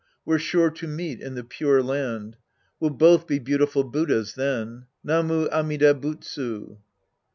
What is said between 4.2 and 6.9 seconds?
then. Namu Amida Butsu."